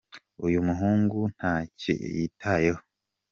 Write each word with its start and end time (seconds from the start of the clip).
uyumuhungu 0.45 1.19
ntacyoyitayeho 1.35 2.81